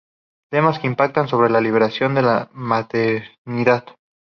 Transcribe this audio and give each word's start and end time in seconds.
Temas 0.51 0.79
que 0.79 0.87
impactan 0.87 1.27
sobre 1.27 1.51
la 1.51 1.61
liberación 1.61 2.15
de 2.15 2.23
la 2.23 2.49
maternidad. 2.53 3.85